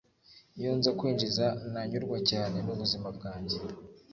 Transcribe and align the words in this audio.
Iyo 0.59 0.71
nza 0.77 0.91
kwinjiza 0.97 1.45
nanyurwa 1.71 2.17
cyane 2.29 2.57
nubuzima 2.65 3.07
bwanjye 3.17 3.57